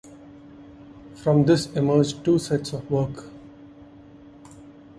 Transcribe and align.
From 1.13 1.43
this 1.45 1.67
emerged 1.75 2.25
two 2.25 2.39
sets 2.39 2.73
of 2.73 2.89
work. 2.89 3.25